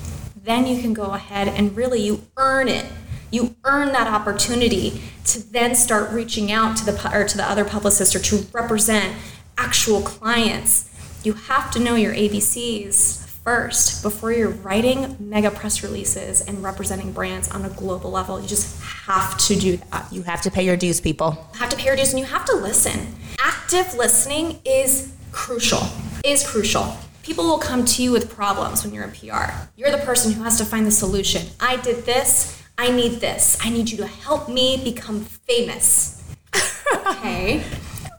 then 0.48 0.66
you 0.66 0.82
can 0.82 0.94
go 0.94 1.12
ahead 1.12 1.48
and 1.50 1.76
really 1.76 2.02
you 2.02 2.24
earn 2.38 2.68
it. 2.70 2.86
You 3.30 3.56
earn 3.66 3.90
that 3.90 4.08
opportunity 4.08 5.02
to 5.26 5.52
then 5.52 5.76
start 5.76 6.12
reaching 6.12 6.52
out 6.52 6.78
to 6.78 6.86
the 6.86 7.12
or 7.14 7.26
to 7.26 7.38
the 7.38 7.44
other 7.44 7.66
publicists 7.66 8.16
or 8.16 8.20
to 8.20 8.48
represent 8.54 9.14
actual 9.58 10.02
clients. 10.02 10.90
You 11.24 11.34
have 11.34 11.70
to 11.72 11.80
know 11.80 11.96
your 11.96 12.14
ABCs 12.14 13.28
first 13.48 14.02
before 14.04 14.32
you're 14.32 14.50
writing 14.50 15.18
mega 15.20 15.52
press 15.52 15.84
releases 15.84 16.42
and 16.42 16.64
representing 16.64 17.12
brands 17.12 17.50
on 17.52 17.66
a 17.66 17.70
global 17.70 18.12
level. 18.12 18.40
You 18.40 18.48
just 18.48 18.82
have 18.82 19.38
to 19.40 19.56
do 19.56 19.78
that. 19.92 20.12
You 20.12 20.24
have 20.24 20.42
to 20.44 20.52
pay 20.52 20.64
your 20.64 20.78
dues, 20.78 21.02
people. 21.02 21.50
You 21.54 21.60
have 21.60 21.70
to 21.70 21.78
pay 21.78 21.86
your 21.86 21.96
dues 21.98 22.12
and 22.14 22.20
you 22.20 22.26
have 22.26 22.46
to 22.46 22.56
listen. 22.56 23.16
Active 23.40 23.94
listening 23.96 24.62
is 24.64 25.14
crucial. 25.32 25.82
Is 26.24 26.48
crucial. 26.48 26.98
People 27.28 27.44
will 27.44 27.58
come 27.58 27.84
to 27.84 28.02
you 28.02 28.14
with 28.14 28.34
problems 28.34 28.86
when 28.86 28.94
you're 28.94 29.04
in 29.04 29.12
PR. 29.12 29.52
You're 29.76 29.92
the 29.92 29.98
person 30.06 30.32
who 30.32 30.44
has 30.44 30.58
to 30.60 30.66
find 30.66 30.88
the 30.88 30.92
solution. 30.92 31.46
I 31.60 31.76
did 31.76 32.06
this. 32.06 32.64
I 32.78 32.90
need 32.90 33.20
this. 33.20 33.58
I 33.62 33.70
need 33.70 33.90
you 33.92 33.98
to 33.98 34.08
help 34.08 34.48
me 34.48 34.82
become 34.82 35.26
famous. 35.26 36.24
okay. 37.06 37.66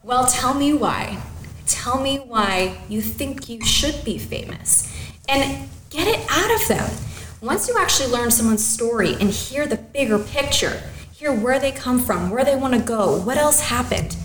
Well, 0.02 0.26
tell 0.26 0.52
me 0.52 0.74
why. 0.74 1.22
Tell 1.64 2.02
me 2.02 2.18
why 2.18 2.76
you 2.90 3.00
think 3.00 3.48
you 3.48 3.64
should 3.64 4.04
be 4.04 4.18
famous. 4.18 4.94
And 5.26 5.70
get 5.88 6.06
it 6.06 6.26
out 6.28 6.60
of 6.60 6.68
them. 6.68 6.90
Once 7.40 7.66
you 7.66 7.78
actually 7.78 8.12
learn 8.12 8.30
someone's 8.30 8.62
story 8.64 9.14
and 9.14 9.30
hear 9.30 9.66
the 9.66 9.78
bigger 9.78 10.18
picture, 10.18 10.82
hear 11.12 11.32
where 11.32 11.58
they 11.58 11.72
come 11.72 11.98
from, 11.98 12.28
where 12.28 12.44
they 12.44 12.56
want 12.56 12.74
to 12.74 12.80
go, 12.80 13.18
what 13.22 13.38
else 13.38 13.60
happened, 13.60 14.18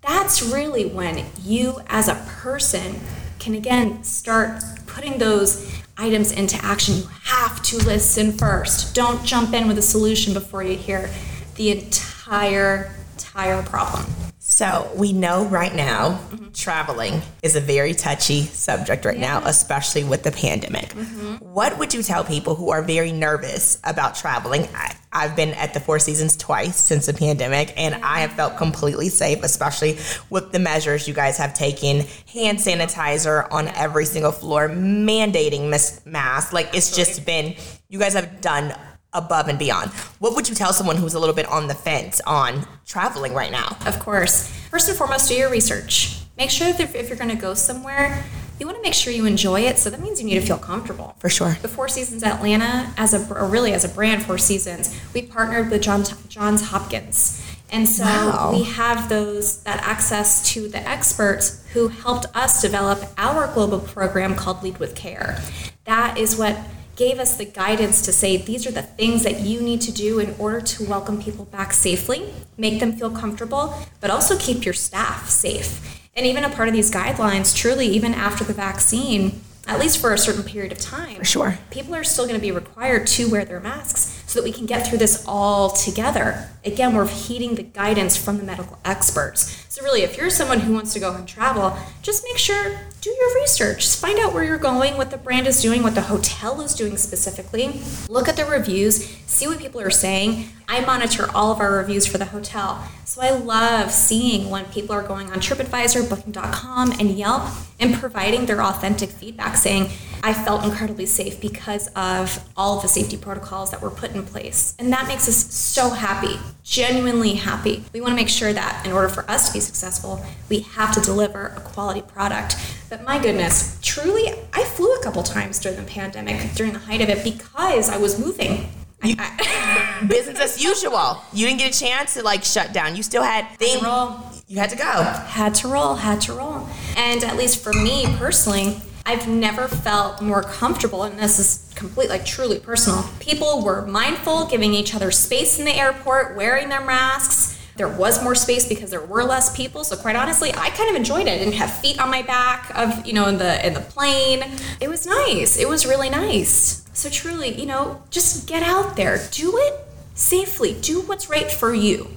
that's 0.00 0.42
really 0.42 0.86
when 0.86 1.26
you 1.42 1.80
as 1.88 2.06
a 2.06 2.14
person 2.14 3.00
can 3.38 3.54
again 3.54 4.02
start 4.02 4.62
putting 4.86 5.18
those 5.18 5.80
items 5.96 6.32
into 6.32 6.56
action. 6.64 6.96
You 6.96 7.08
have 7.24 7.62
to 7.62 7.78
listen 7.78 8.32
first. 8.32 8.94
Don't 8.94 9.24
jump 9.24 9.52
in 9.52 9.68
with 9.68 9.78
a 9.78 9.82
solution 9.82 10.32
before 10.32 10.62
you 10.62 10.76
hear 10.76 11.10
the 11.56 11.70
entire 11.70 12.94
entire 13.38 13.62
problem. 13.62 14.27
So 14.50 14.90
we 14.96 15.12
know 15.12 15.44
right 15.44 15.74
now 15.74 16.18
traveling 16.54 17.20
is 17.42 17.54
a 17.54 17.60
very 17.60 17.92
touchy 17.92 18.44
subject 18.44 19.04
right 19.04 19.18
now, 19.18 19.42
especially 19.44 20.04
with 20.04 20.22
the 20.22 20.32
pandemic. 20.32 20.88
Mm-hmm. 20.88 21.34
What 21.44 21.78
would 21.78 21.92
you 21.92 22.02
tell 22.02 22.24
people 22.24 22.54
who 22.54 22.70
are 22.70 22.82
very 22.82 23.12
nervous 23.12 23.78
about 23.84 24.14
traveling? 24.14 24.66
I, 24.74 24.96
I've 25.12 25.36
been 25.36 25.50
at 25.50 25.74
the 25.74 25.80
Four 25.80 25.98
Seasons 25.98 26.34
twice 26.34 26.76
since 26.76 27.04
the 27.04 27.12
pandemic, 27.12 27.74
and 27.76 27.96
I 27.96 28.20
have 28.20 28.32
felt 28.32 28.56
completely 28.56 29.10
safe, 29.10 29.42
especially 29.42 29.98
with 30.30 30.50
the 30.50 30.58
measures 30.58 31.06
you 31.06 31.12
guys 31.12 31.36
have 31.36 31.52
taken 31.52 32.06
hand 32.32 32.58
sanitizer 32.58 33.46
on 33.52 33.68
every 33.68 34.06
single 34.06 34.32
floor, 34.32 34.70
mandating 34.70 35.68
masks. 36.06 36.54
Like 36.54 36.70
it's 36.72 36.96
just 36.96 37.26
been, 37.26 37.54
you 37.90 37.98
guys 37.98 38.14
have 38.14 38.40
done 38.40 38.74
above 39.12 39.48
and 39.48 39.58
beyond. 39.58 39.90
What 40.18 40.34
would 40.34 40.48
you 40.48 40.54
tell 40.54 40.72
someone 40.72 40.96
who's 40.96 41.14
a 41.14 41.18
little 41.18 41.34
bit 41.34 41.46
on 41.46 41.66
the 41.68 41.74
fence 41.74 42.20
on 42.26 42.66
traveling 42.86 43.34
right 43.34 43.50
now? 43.50 43.76
Of 43.86 43.98
course. 43.98 44.48
First 44.70 44.88
and 44.88 44.96
foremost, 44.98 45.28
do 45.28 45.34
your 45.34 45.50
research. 45.50 46.20
Make 46.36 46.50
sure 46.50 46.72
that 46.72 46.94
if 46.94 47.08
you're 47.08 47.18
going 47.18 47.30
to 47.30 47.36
go 47.36 47.54
somewhere, 47.54 48.24
you 48.60 48.66
want 48.66 48.76
to 48.78 48.82
make 48.82 48.94
sure 48.94 49.12
you 49.12 49.24
enjoy 49.24 49.62
it. 49.62 49.78
So 49.78 49.88
that 49.90 50.00
means 50.00 50.20
you 50.20 50.26
need 50.26 50.34
to 50.34 50.46
feel 50.46 50.58
comfortable. 50.58 51.16
For 51.18 51.28
sure. 51.28 51.56
The 51.62 51.68
Four 51.68 51.88
Seasons 51.88 52.22
Atlanta, 52.22 52.92
as 52.96 53.14
a 53.14 53.34
or 53.34 53.46
really 53.46 53.72
as 53.72 53.84
a 53.84 53.88
brand, 53.88 54.24
Four 54.24 54.38
Seasons, 54.38 54.94
we 55.14 55.22
partnered 55.22 55.70
with 55.70 55.82
John, 55.82 56.04
Johns 56.28 56.68
Hopkins. 56.68 57.44
And 57.70 57.88
so 57.88 58.04
Wow. 58.04 58.50
we 58.52 58.64
have 58.64 59.08
those 59.08 59.62
that 59.62 59.82
access 59.82 60.48
to 60.52 60.68
the 60.68 60.86
experts 60.88 61.62
who 61.72 61.88
helped 61.88 62.26
us 62.34 62.62
develop 62.62 63.02
our 63.18 63.52
global 63.52 63.78
program 63.78 64.34
called 64.34 64.62
Lead 64.62 64.78
with 64.78 64.94
Care. 64.94 65.40
That 65.84 66.18
is 66.18 66.36
what 66.36 66.58
gave 66.98 67.20
us 67.20 67.36
the 67.36 67.44
guidance 67.44 68.02
to 68.02 68.12
say 68.12 68.36
these 68.36 68.66
are 68.66 68.72
the 68.72 68.82
things 68.82 69.22
that 69.22 69.38
you 69.40 69.60
need 69.60 69.80
to 69.80 69.92
do 69.92 70.18
in 70.18 70.34
order 70.36 70.60
to 70.60 70.84
welcome 70.84 71.22
people 71.22 71.44
back 71.44 71.72
safely, 71.72 72.28
make 72.56 72.80
them 72.80 72.92
feel 72.92 73.08
comfortable, 73.08 73.72
but 74.00 74.10
also 74.10 74.36
keep 74.36 74.64
your 74.64 74.74
staff 74.74 75.30
safe. 75.30 75.96
And 76.16 76.26
even 76.26 76.42
a 76.42 76.50
part 76.50 76.66
of 76.66 76.74
these 76.74 76.90
guidelines, 76.90 77.54
truly, 77.54 77.86
even 77.86 78.12
after 78.14 78.42
the 78.42 78.52
vaccine, 78.52 79.40
at 79.68 79.78
least 79.78 79.98
for 79.98 80.12
a 80.12 80.18
certain 80.18 80.42
period 80.42 80.72
of 80.72 80.78
time, 80.78 81.18
For 81.18 81.24
sure. 81.24 81.58
people 81.70 81.94
are 81.94 82.02
still 82.02 82.24
going 82.24 82.34
to 82.34 82.44
be 82.44 82.50
required 82.50 83.06
to 83.08 83.30
wear 83.30 83.44
their 83.44 83.60
masks 83.60 84.17
so 84.28 84.38
that 84.38 84.44
we 84.44 84.52
can 84.52 84.66
get 84.66 84.86
through 84.86 84.98
this 84.98 85.24
all 85.26 85.70
together. 85.70 86.50
Again, 86.62 86.94
we're 86.94 87.08
heeding 87.08 87.54
the 87.54 87.62
guidance 87.62 88.14
from 88.14 88.36
the 88.36 88.42
medical 88.44 88.78
experts. 88.84 89.64
So, 89.70 89.82
really, 89.82 90.02
if 90.02 90.18
you're 90.18 90.28
someone 90.28 90.60
who 90.60 90.74
wants 90.74 90.92
to 90.92 91.00
go 91.00 91.14
and 91.14 91.26
travel, 91.26 91.76
just 92.02 92.24
make 92.24 92.36
sure, 92.36 92.78
do 93.00 93.10
your 93.10 93.34
research. 93.36 93.78
Just 93.78 94.00
find 94.00 94.18
out 94.18 94.34
where 94.34 94.44
you're 94.44 94.58
going, 94.58 94.98
what 94.98 95.10
the 95.10 95.16
brand 95.16 95.46
is 95.46 95.62
doing, 95.62 95.82
what 95.82 95.94
the 95.94 96.02
hotel 96.02 96.60
is 96.60 96.74
doing 96.74 96.98
specifically. 96.98 97.80
Look 98.08 98.28
at 98.28 98.36
the 98.36 98.44
reviews, 98.44 99.08
see 99.26 99.46
what 99.46 99.58
people 99.58 99.80
are 99.80 99.88
saying. 99.88 100.50
I 100.68 100.80
monitor 100.84 101.30
all 101.34 101.50
of 101.50 101.60
our 101.60 101.72
reviews 101.72 102.06
for 102.06 102.18
the 102.18 102.26
hotel. 102.26 102.86
So, 103.06 103.22
I 103.22 103.30
love 103.30 103.90
seeing 103.92 104.50
when 104.50 104.66
people 104.66 104.94
are 104.94 105.02
going 105.02 105.30
on 105.30 105.38
TripAdvisor, 105.38 106.10
Booking.com, 106.10 106.92
and 107.00 107.12
Yelp 107.12 107.48
and 107.80 107.94
providing 107.94 108.44
their 108.44 108.60
authentic 108.60 109.08
feedback 109.08 109.56
saying, 109.56 109.90
I 110.22 110.32
felt 110.34 110.64
incredibly 110.64 111.06
safe 111.06 111.40
because 111.40 111.88
of 111.96 112.42
all 112.56 112.76
of 112.76 112.82
the 112.82 112.88
safety 112.88 113.16
protocols 113.16 113.70
that 113.70 113.80
were 113.80 113.90
put 113.90 114.12
in 114.12 114.24
place. 114.24 114.74
And 114.78 114.92
that 114.92 115.06
makes 115.08 115.28
us 115.28 115.36
so 115.54 115.90
happy, 115.90 116.38
genuinely 116.64 117.34
happy. 117.34 117.84
We 117.92 118.00
want 118.00 118.12
to 118.12 118.16
make 118.16 118.28
sure 118.28 118.52
that 118.52 118.84
in 118.86 118.92
order 118.92 119.08
for 119.08 119.28
us 119.30 119.48
to 119.48 119.52
be 119.54 119.60
successful, 119.60 120.24
we 120.48 120.60
have 120.60 120.92
to 120.94 121.00
deliver 121.00 121.46
a 121.56 121.60
quality 121.60 122.02
product. 122.02 122.56
But 122.90 123.04
my 123.04 123.18
goodness, 123.18 123.78
truly, 123.82 124.32
I 124.52 124.64
flew 124.64 124.92
a 124.94 125.02
couple 125.02 125.22
times 125.22 125.58
during 125.58 125.78
the 125.78 125.84
pandemic, 125.84 126.52
during 126.54 126.72
the 126.72 126.78
height 126.78 127.00
of 127.00 127.08
it, 127.08 127.22
because 127.24 127.88
I 127.88 127.96
was 127.98 128.18
moving. 128.18 128.68
I- 129.02 130.02
Business 130.08 130.38
as 130.40 130.62
usual. 130.62 131.22
You 131.32 131.46
didn't 131.46 131.60
get 131.60 131.74
a 131.74 131.78
chance 131.78 132.14
to 132.14 132.22
like 132.22 132.44
shut 132.44 132.72
down. 132.72 132.96
You 132.96 133.02
still 133.02 133.22
had 133.22 133.48
things. 133.58 133.82
roll. 133.82 134.16
You 134.48 134.58
had 134.58 134.70
to 134.70 134.76
go. 134.76 134.84
had 135.02 135.54
to 135.56 135.68
roll, 135.68 135.94
had 135.96 136.20
to 136.22 136.32
roll. 136.32 136.66
And 136.96 137.22
at 137.22 137.36
least 137.36 137.62
for 137.62 137.72
me 137.72 138.06
personally, 138.16 138.80
I've 139.08 139.26
never 139.26 139.68
felt 139.68 140.20
more 140.20 140.42
comfortable, 140.42 141.04
and 141.04 141.18
this 141.18 141.38
is 141.38 141.72
complete, 141.74 142.10
like 142.10 142.26
truly 142.26 142.58
personal. 142.58 143.08
People 143.20 143.64
were 143.64 143.86
mindful, 143.86 144.44
giving 144.44 144.74
each 144.74 144.94
other 144.94 145.10
space 145.10 145.58
in 145.58 145.64
the 145.64 145.72
airport, 145.74 146.36
wearing 146.36 146.68
their 146.68 146.84
masks. 146.84 147.58
There 147.76 147.88
was 147.88 148.22
more 148.22 148.34
space 148.34 148.68
because 148.68 148.90
there 148.90 149.00
were 149.00 149.24
less 149.24 149.56
people. 149.56 149.82
So 149.82 149.96
quite 149.96 150.14
honestly, 150.14 150.52
I 150.52 150.68
kind 150.68 150.90
of 150.90 150.96
enjoyed 150.96 151.26
it. 151.26 151.30
I 151.30 151.38
didn't 151.38 151.54
have 151.54 151.72
feet 151.80 151.98
on 151.98 152.10
my 152.10 152.20
back 152.20 152.70
of 152.76 153.06
you 153.06 153.14
know 153.14 153.28
in 153.28 153.38
the 153.38 153.66
in 153.66 153.72
the 153.72 153.80
plane. 153.80 154.44
It 154.78 154.90
was 154.90 155.06
nice. 155.06 155.56
It 155.56 155.70
was 155.70 155.86
really 155.86 156.10
nice. 156.10 156.84
So 156.92 157.08
truly, 157.08 157.58
you 157.58 157.64
know, 157.64 158.02
just 158.10 158.46
get 158.46 158.62
out 158.62 158.94
there, 158.96 159.26
do 159.30 159.56
it 159.56 159.86
safely, 160.16 160.76
do 160.82 161.00
what's 161.00 161.30
right 161.30 161.50
for 161.50 161.72
you. 161.72 162.08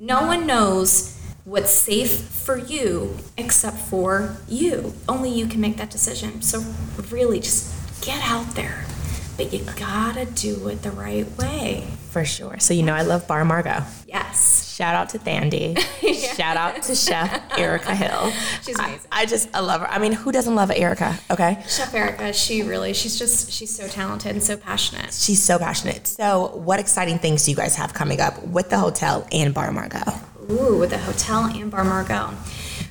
No 0.00 0.26
one 0.26 0.48
knows 0.48 1.16
what's 1.44 1.72
safe 1.72 2.12
for 2.12 2.56
you 2.58 3.16
except 3.36 3.78
for 3.78 4.36
you. 4.48 4.94
Only 5.08 5.30
you 5.30 5.46
can 5.46 5.60
make 5.60 5.76
that 5.78 5.90
decision. 5.90 6.42
So 6.42 6.64
really 7.10 7.40
just 7.40 8.02
get 8.02 8.20
out 8.24 8.54
there. 8.54 8.84
But 9.36 9.52
you 9.52 9.64
gotta 9.76 10.26
do 10.26 10.68
it 10.68 10.82
the 10.82 10.90
right 10.90 11.26
way. 11.38 11.86
For 12.10 12.24
sure. 12.24 12.58
So 12.58 12.74
you 12.74 12.82
know 12.82 12.94
I 12.94 13.02
love 13.02 13.26
Bar 13.26 13.44
Margot. 13.44 13.84
Yes. 14.06 14.74
Shout 14.74 14.94
out 14.94 15.10
to 15.10 15.18
Thandy. 15.18 15.76
Shout 16.36 16.56
out 16.56 16.82
to 16.82 16.94
Chef 16.94 17.42
Erica 17.58 17.94
Hill. 17.94 18.32
She's 18.64 18.78
I- 18.78 18.88
amazing. 18.88 19.08
I, 19.12 19.26
just 19.26 19.48
I 19.54 19.60
love 19.60 19.80
her. 19.82 19.86
I 19.88 19.98
mean, 19.98 20.12
who 20.12 20.32
doesn't 20.32 20.54
love 20.54 20.70
Erica? 20.70 21.18
Okay. 21.30 21.62
Chef 21.68 21.94
Erica, 21.94 22.32
she 22.32 22.62
really, 22.62 22.92
she's 22.94 23.18
just, 23.18 23.50
she's 23.52 23.74
so 23.74 23.86
talented 23.88 24.32
and 24.32 24.42
so 24.42 24.56
passionate. 24.56 25.12
She's 25.12 25.42
so 25.42 25.58
passionate. 25.58 26.06
So, 26.06 26.48
what 26.56 26.80
exciting 26.80 27.18
things 27.18 27.44
do 27.44 27.50
you 27.50 27.56
guys 27.56 27.76
have 27.76 27.94
coming 27.94 28.20
up 28.20 28.42
with 28.46 28.70
the 28.70 28.78
hotel 28.78 29.26
and 29.32 29.52
Bar 29.54 29.70
Margot? 29.72 30.00
Ooh, 30.50 30.78
with 30.78 30.90
the 30.90 30.98
hotel 30.98 31.44
and 31.44 31.70
Bar 31.70 31.84
Margot. 31.84 32.30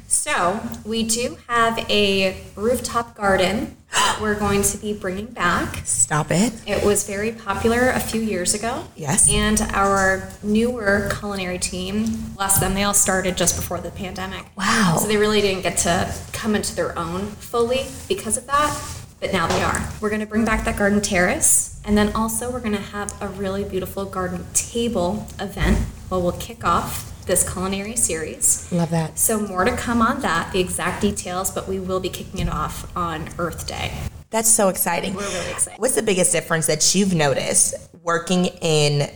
So 0.08 0.60
we 0.86 1.04
do 1.04 1.38
have 1.48 1.78
a 1.90 2.42
rooftop 2.56 3.16
garden 3.16 3.76
that 3.92 4.20
we're 4.22 4.38
going 4.40 4.62
to 4.64 4.78
be 4.78 4.94
bringing 4.94 5.28
back. 5.28 5.86
Stop 5.86 6.32
it. 6.32 6.54
It 6.66 6.84
was 6.86 7.06
very 7.06 7.32
popular 7.32 7.90
a 7.90 8.00
few 8.00 8.22
years 8.22 8.54
ago. 8.54 8.86
Yes. 8.96 9.30
And 9.32 9.62
our 9.74 10.30
newer 10.42 11.10
culinary 11.20 11.60
team, 11.60 12.08
bless 12.36 12.60
them, 12.60 12.74
they 12.74 12.84
all 12.84 12.94
started 12.94 13.38
just 13.38 13.56
before 13.56 13.80
the 13.82 13.92
pandemic. 13.92 14.46
Wow. 14.58 14.98
So 15.00 15.08
they 15.08 15.18
really 15.18 15.42
didn't 15.42 15.64
get 15.64 15.78
to 15.80 16.14
come 16.32 16.56
into 16.56 16.76
their 16.76 16.98
own 16.98 17.28
fully 17.28 17.86
because 18.08 18.38
of 18.38 18.48
that, 18.48 18.80
but 19.20 19.34
now 19.34 19.48
they 19.48 19.62
are. 19.62 19.90
We're 20.00 20.10
going 20.10 20.22
to 20.22 20.28
bring 20.28 20.46
back 20.46 20.66
that 20.66 20.78
garden 20.78 21.02
terrace, 21.02 21.80
and 21.86 21.98
then 21.98 22.14
also 22.14 22.52
we're 22.52 22.62
going 22.62 22.72
to 22.72 22.82
have 22.82 23.14
a 23.22 23.28
really 23.28 23.64
beautiful 23.64 24.06
garden 24.06 24.46
table 24.54 25.28
event 25.40 25.78
where 26.10 26.20
we'll 26.20 26.32
kick 26.34 26.64
off 26.64 27.09
this 27.30 27.50
culinary 27.50 27.96
series. 27.96 28.70
Love 28.72 28.90
that. 28.90 29.18
So 29.20 29.40
more 29.40 29.64
to 29.64 29.76
come 29.78 30.02
on 30.02 30.20
that, 30.22 30.52
the 30.52 30.60
exact 30.60 31.00
details, 31.02 31.52
but 31.52 31.68
we 31.68 31.80
will 31.80 32.00
be 32.00 32.10
kicking 32.10 32.40
it 32.40 32.50
off 32.50 32.92
on 32.98 33.30
Earth 33.38 33.68
Day. 33.68 33.94
That's 34.32 34.50
so 34.50 34.68
exciting. 34.70 35.14
We're 35.14 35.22
really 35.22 35.52
excited. 35.52 35.80
What's 35.80 35.96
the 35.96 36.02
biggest 36.02 36.32
difference 36.32 36.66
that 36.68 36.94
you've 36.96 37.14
noticed 37.14 37.76
working 38.04 38.46
in 38.62 39.10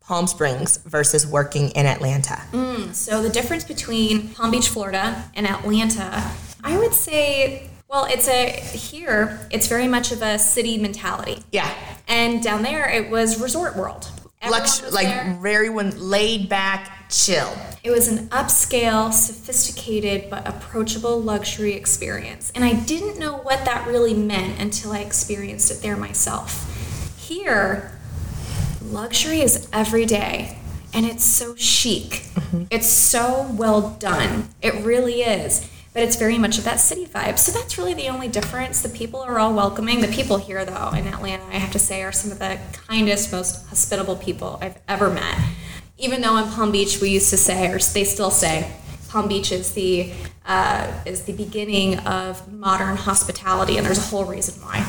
Palm 0.00 0.26
Springs 0.26 0.78
versus 0.78 1.26
working 1.26 1.70
in 1.70 1.86
Atlanta? 1.86 2.42
Mm, 2.52 2.92
so 2.92 3.22
the 3.22 3.30
difference 3.30 3.62
between 3.64 4.30
Palm 4.30 4.50
Beach, 4.50 4.68
Florida, 4.68 5.24
and 5.34 5.46
Atlanta, 5.46 6.32
I 6.64 6.76
would 6.76 6.92
say, 6.92 7.70
well, 7.88 8.04
it's 8.06 8.26
a 8.26 8.50
here. 8.50 9.46
It's 9.52 9.68
very 9.68 9.86
much 9.86 10.10
of 10.10 10.22
a 10.22 10.40
city 10.40 10.76
mentality, 10.78 11.44
Yeah. 11.52 11.72
and 12.08 12.42
down 12.42 12.62
there 12.64 12.88
it 12.90 13.10
was 13.10 13.40
resort 13.40 13.76
world. 13.76 14.08
Lux- 14.50 14.92
like 14.92 15.06
there. 15.06 15.38
very 15.40 15.68
one 15.68 15.92
laid 15.98 16.48
back, 16.48 17.08
chill. 17.10 17.52
It 17.82 17.90
was 17.90 18.08
an 18.08 18.28
upscale, 18.28 19.12
sophisticated, 19.12 20.30
but 20.30 20.46
approachable 20.46 21.20
luxury 21.20 21.74
experience. 21.74 22.50
And 22.54 22.64
I 22.64 22.72
didn't 22.72 23.18
know 23.18 23.36
what 23.38 23.64
that 23.64 23.86
really 23.86 24.14
meant 24.14 24.60
until 24.60 24.92
I 24.92 25.00
experienced 25.00 25.70
it 25.70 25.82
there 25.82 25.96
myself. 25.96 26.70
Here, 27.18 27.98
luxury 28.82 29.40
is 29.40 29.68
every 29.72 30.06
day. 30.06 30.58
And 30.92 31.04
it's 31.04 31.24
so 31.24 31.56
chic. 31.56 32.28
Mm-hmm. 32.34 32.64
It's 32.70 32.86
so 32.86 33.50
well 33.52 33.96
done. 33.98 34.50
It 34.62 34.74
really 34.84 35.22
is. 35.22 35.68
But 35.94 36.02
it's 36.02 36.16
very 36.16 36.36
much 36.36 36.58
of 36.58 36.64
that 36.64 36.80
city 36.80 37.06
vibe. 37.06 37.38
So 37.38 37.52
that's 37.52 37.78
really 37.78 37.94
the 37.94 38.08
only 38.08 38.28
difference. 38.28 38.82
The 38.82 38.88
people 38.88 39.20
are 39.20 39.38
all 39.38 39.54
welcoming. 39.54 40.00
The 40.00 40.08
people 40.08 40.36
here, 40.36 40.64
though, 40.64 40.90
in 40.90 41.06
Atlanta, 41.06 41.44
I 41.44 41.58
have 41.58 41.70
to 41.72 41.78
say, 41.78 42.02
are 42.02 42.12
some 42.12 42.32
of 42.32 42.38
the 42.40 42.58
kindest, 42.88 43.32
most 43.32 43.66
hospitable 43.68 44.16
people 44.16 44.58
I've 44.60 44.78
ever 44.88 45.08
met 45.08 45.38
even 45.96 46.20
though 46.20 46.36
in 46.36 46.44
Palm 46.50 46.72
Beach 46.72 47.00
we 47.00 47.10
used 47.10 47.30
to 47.30 47.36
say, 47.36 47.68
or 47.68 47.78
they 47.78 48.04
still 48.04 48.30
say, 48.30 48.70
Palm 49.08 49.28
Beach 49.28 49.52
is 49.52 49.72
the 49.72 50.12
uh, 50.44 50.92
is 51.06 51.22
the 51.22 51.32
beginning 51.32 51.98
of 52.00 52.52
modern 52.52 52.96
hospitality, 52.96 53.76
and 53.76 53.86
there's 53.86 53.98
a 53.98 54.08
whole 54.08 54.24
reason 54.24 54.60
why. 54.62 54.86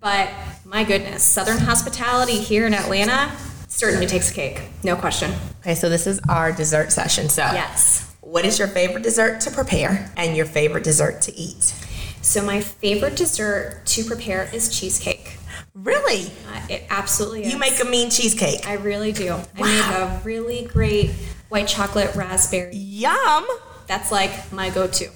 But 0.00 0.30
my 0.64 0.84
goodness, 0.84 1.22
Southern 1.22 1.58
hospitality 1.58 2.38
here 2.38 2.66
in 2.66 2.74
Atlanta 2.74 3.30
certainly 3.68 4.06
takes 4.06 4.30
a 4.30 4.34
cake, 4.34 4.60
no 4.82 4.96
question. 4.96 5.32
Okay, 5.60 5.74
so 5.74 5.88
this 5.88 6.06
is 6.06 6.20
our 6.28 6.52
dessert 6.52 6.92
session. 6.92 7.28
So, 7.28 7.42
Yes. 7.42 8.07
What 8.30 8.44
is 8.44 8.58
your 8.58 8.68
favorite 8.68 9.02
dessert 9.02 9.40
to 9.40 9.50
prepare 9.50 10.10
and 10.16 10.36
your 10.36 10.44
favorite 10.44 10.84
dessert 10.84 11.22
to 11.22 11.34
eat? 11.34 11.74
So 12.20 12.44
my 12.44 12.60
favorite 12.60 13.16
dessert 13.16 13.82
to 13.86 14.04
prepare 14.04 14.50
is 14.52 14.68
cheesecake. 14.68 15.38
Really? 15.74 16.26
Uh, 16.52 16.60
it 16.68 16.84
absolutely 16.90 17.44
is. 17.44 17.52
You 17.52 17.58
make 17.58 17.80
a 17.80 17.86
mean 17.86 18.10
cheesecake. 18.10 18.68
I 18.68 18.74
really 18.74 19.12
do. 19.12 19.32
I 19.56 19.62
make 19.62 19.96
a 19.96 20.20
really 20.24 20.66
great 20.66 21.10
white 21.48 21.68
chocolate 21.68 22.14
raspberry 22.16 22.76
Yum. 22.76 23.46
That's 23.86 24.12
like 24.12 24.52
my 24.52 24.68
go-to. 24.68 25.06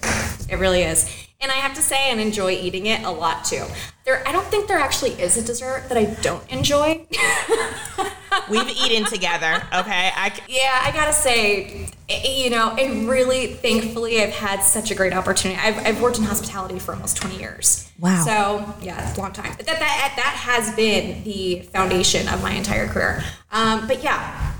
It 0.49 0.57
really 0.57 0.81
is. 0.81 1.07
And 1.39 1.51
I 1.51 1.55
have 1.55 1.75
to 1.75 1.81
say, 1.81 2.09
and 2.09 2.19
enjoy 2.19 2.51
eating 2.51 2.87
it 2.87 3.03
a 3.03 3.11
lot 3.11 3.45
too. 3.45 3.63
There, 4.05 4.27
I 4.27 4.31
don't 4.31 4.47
think 4.47 4.67
there 4.67 4.79
actually 4.79 5.11
is 5.11 5.37
a 5.37 5.43
dessert 5.43 5.87
that 5.89 5.97
I 5.97 6.05
don't 6.21 6.49
enjoy. 6.51 7.05
We've 8.49 8.69
eaten 8.69 9.05
together, 9.05 9.55
okay? 9.73 10.11
I, 10.15 10.33
yeah, 10.47 10.81
I 10.83 10.91
gotta 10.91 11.13
say, 11.13 11.89
eh, 12.09 12.21
eh, 12.23 12.43
you 12.43 12.49
know, 12.49 12.75
and 12.75 13.07
really, 13.07 13.47
thankfully, 13.47 14.21
I've 14.21 14.33
had 14.33 14.61
such 14.61 14.91
a 14.91 14.95
great 14.95 15.13
opportunity. 15.13 15.59
I've, 15.59 15.77
I've 15.85 16.01
worked 16.01 16.17
in 16.17 16.23
hospitality 16.23 16.79
for 16.79 16.93
almost 16.93 17.17
20 17.17 17.37
years. 17.37 17.91
Wow. 17.99 18.23
So, 18.23 18.75
yeah, 18.85 19.07
it's 19.07 19.17
a 19.17 19.21
long 19.21 19.31
time. 19.31 19.53
That, 19.57 19.65
that, 19.65 19.81
eh, 19.81 20.15
that 20.15 20.35
has 20.37 20.75
been 20.75 21.23
the 21.23 21.61
foundation 21.73 22.27
of 22.27 22.41
my 22.41 22.51
entire 22.51 22.87
career. 22.87 23.23
Um, 23.51 23.87
but 23.87 24.03
yeah, 24.03 24.53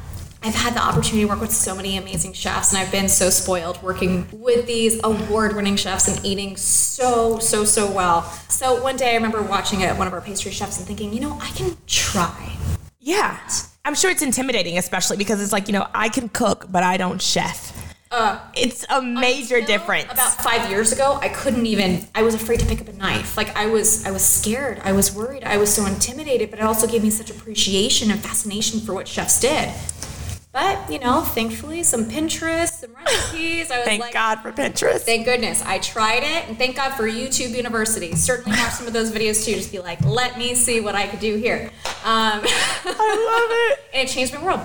I've 0.45 0.55
had 0.55 0.73
the 0.73 0.81
opportunity 0.81 1.21
to 1.21 1.29
work 1.29 1.39
with 1.39 1.53
so 1.53 1.73
many 1.73 1.95
amazing 1.95 2.33
chefs, 2.33 2.73
and 2.73 2.81
I've 2.81 2.91
been 2.91 3.07
so 3.07 3.29
spoiled 3.29 3.81
working 3.81 4.27
with 4.33 4.67
these 4.67 4.99
award 5.03 5.55
winning 5.55 5.77
chefs 5.77 6.09
and 6.09 6.23
eating 6.25 6.57
so, 6.57 7.39
so, 7.39 7.63
so 7.63 7.89
well. 7.89 8.23
So 8.49 8.81
one 8.83 8.97
day 8.97 9.11
I 9.11 9.15
remember 9.15 9.41
watching 9.41 9.81
it, 9.81 9.97
one 9.97 10.05
of 10.05 10.11
our 10.11 10.19
pastry 10.19 10.51
chefs 10.51 10.77
and 10.79 10.85
thinking, 10.85 11.13
you 11.13 11.21
know, 11.21 11.37
I 11.41 11.49
can 11.51 11.77
try. 11.87 12.57
Yeah. 13.03 13.37
I'm 13.83 13.95
sure 13.95 14.09
it's 14.09 14.21
intimidating, 14.21 14.77
especially 14.77 15.17
because 15.17 15.41
it's 15.41 15.51
like, 15.51 15.67
you 15.67 15.73
know, 15.73 15.85
I 15.93 16.07
can 16.07 16.29
cook, 16.29 16.67
but 16.71 16.83
I 16.83 16.95
don't 16.95 17.21
chef. 17.21 17.77
Uh, 18.09 18.39
it's 18.55 18.85
a 18.89 19.01
major 19.01 19.59
difference. 19.59 20.05
About 20.05 20.41
five 20.41 20.69
years 20.69 20.93
ago, 20.93 21.19
I 21.21 21.27
couldn't 21.27 21.65
even. 21.65 22.07
I 22.15 22.21
was 22.21 22.33
afraid 22.33 22.61
to 22.61 22.65
pick 22.65 22.79
up 22.79 22.87
a 22.87 22.93
knife. 22.93 23.35
Like 23.35 23.53
I 23.57 23.65
was, 23.65 24.05
I 24.05 24.11
was 24.11 24.23
scared. 24.23 24.79
I 24.85 24.93
was 24.93 25.13
worried. 25.13 25.43
I 25.43 25.57
was 25.57 25.73
so 25.73 25.85
intimidated. 25.85 26.49
But 26.49 26.59
it 26.59 26.61
also 26.65 26.87
gave 26.87 27.03
me 27.03 27.09
such 27.09 27.29
appreciation 27.29 28.09
and 28.09 28.21
fascination 28.21 28.79
for 28.79 28.93
what 28.93 29.07
chefs 29.07 29.39
did. 29.41 29.69
But 30.53 30.87
you 30.89 30.99
know, 30.99 31.21
thankfully, 31.21 31.81
some 31.81 32.05
Pinterest, 32.05 32.79
some 32.81 32.93
recipes. 33.05 33.71
I 33.71 33.79
was 33.79 33.87
thank 33.87 34.01
like, 34.01 34.13
God 34.13 34.39
for 34.41 34.51
Pinterest. 34.51 35.01
Thank 35.01 35.25
goodness 35.25 35.63
I 35.63 35.79
tried 35.79 36.21
it, 36.21 36.47
and 36.47 36.57
thank 36.57 36.75
God 36.75 36.93
for 36.93 37.03
YouTube 37.03 37.55
University. 37.55 38.13
Certainly 38.13 38.59
watch 38.59 38.73
some 38.73 38.85
of 38.85 38.93
those 38.93 39.11
videos 39.11 39.43
too. 39.43 39.55
Just 39.55 39.71
be 39.71 39.79
like, 39.79 39.99
let 40.05 40.37
me 40.37 40.53
see 40.53 40.79
what 40.79 40.93
I 40.93 41.07
could 41.07 41.19
do 41.19 41.37
here. 41.37 41.71
Um, 42.05 42.41
I 42.45 43.39
love 43.41 43.49
it, 43.51 43.79
and 43.95 44.07
it 44.07 44.11
changed 44.11 44.31
my 44.35 44.43
world. 44.43 44.61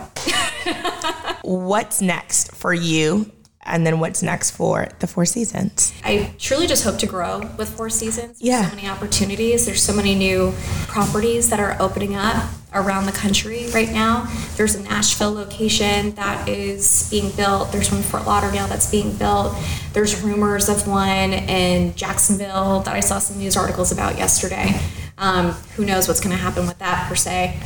What's 1.43 2.03
next 2.03 2.55
for 2.55 2.75
you 2.75 3.33
and 3.63 3.87
then 3.87 4.01
what's 4.01 4.23
next 4.23 4.53
for 4.53 4.89
the 4.99 5.07
Four 5.07 5.27
Seasons? 5.27 5.93
I 6.03 6.33
truly 6.39 6.67
just 6.67 6.85
hope 6.85 6.99
to 7.01 7.07
grow 7.07 7.41
with 7.59 7.69
Four 7.69 7.91
Seasons. 7.91 8.39
There's 8.39 8.43
yeah. 8.43 8.69
so 8.69 8.75
many 8.75 8.89
opportunities. 8.89 9.67
There's 9.67 9.83
so 9.83 9.93
many 9.93 10.15
new 10.15 10.55
properties 10.87 11.51
that 11.51 11.61
are 11.61 11.77
opening 11.79 12.17
up 12.17 12.51
around 12.75 13.07
the 13.07 13.13
country 13.13 13.69
right 13.73 13.91
now. 13.91 14.33
There's 14.57 14.75
a 14.75 14.83
Nashville 14.83 15.33
location 15.33 16.13
that 16.13 16.49
is 16.49 17.09
being 17.11 17.31
built. 17.33 17.73
There's 17.73 17.91
one 17.91 18.01
in 18.01 18.07
Fort 18.07 18.27
Lauderdale 18.27 18.67
that's 18.67 18.91
being 18.91 19.17
built. 19.17 19.55
There's 19.93 20.21
rumors 20.23 20.69
of 20.69 20.87
one 20.87 21.33
in 21.33 21.95
Jacksonville 21.95 22.81
that 22.81 22.95
I 22.95 23.01
saw 23.01 23.19
some 23.19 23.39
news 23.39 23.57
articles 23.57 23.93
about 23.93 24.19
yesterday. 24.19 24.81
Um, 25.17 25.51
who 25.77 25.85
knows 25.85 26.07
what's 26.07 26.21
going 26.21 26.37
to 26.37 26.41
happen 26.41 26.67
with 26.67 26.79
that 26.79 27.09
per 27.09 27.17
se. 27.17 27.59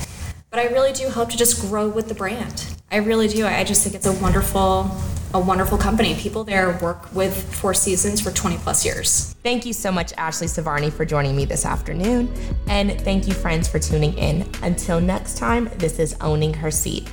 But 0.50 0.60
I 0.60 0.66
really 0.66 0.92
do 0.92 1.08
hope 1.08 1.30
to 1.30 1.36
just 1.36 1.60
grow 1.60 1.88
with 1.88 2.08
the 2.08 2.14
brand. 2.14 2.66
I 2.90 2.96
really 2.96 3.28
do. 3.28 3.46
I 3.46 3.64
just 3.64 3.82
think 3.82 3.94
it's 3.94 4.06
a 4.06 4.12
wonderful 4.12 4.90
a 5.34 5.40
wonderful 5.40 5.78
company. 5.78 6.14
People 6.14 6.44
there 6.44 6.78
work 6.82 7.12
with 7.14 7.54
Four 7.54 7.74
Seasons 7.74 8.20
for 8.20 8.30
20 8.30 8.56
plus 8.58 8.84
years. 8.84 9.34
Thank 9.42 9.66
you 9.66 9.72
so 9.72 9.90
much, 9.90 10.12
Ashley 10.16 10.46
Savarni, 10.46 10.92
for 10.92 11.04
joining 11.04 11.36
me 11.36 11.44
this 11.44 11.64
afternoon. 11.64 12.32
And 12.68 13.00
thank 13.00 13.26
you, 13.26 13.34
friends, 13.34 13.68
for 13.68 13.78
tuning 13.78 14.16
in. 14.18 14.48
Until 14.62 15.00
next 15.00 15.38
time, 15.38 15.70
this 15.78 15.98
is 15.98 16.14
Owning 16.20 16.54
Her 16.54 16.70
Seat. 16.70 17.10